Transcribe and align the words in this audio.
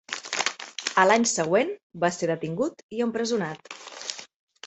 A 1.01 1.03
l'any 1.09 1.25
següent 1.31 1.69
va 2.05 2.11
ser 2.15 2.29
detingut 2.31 2.83
i 2.99 3.05
empresonat. 3.07 3.73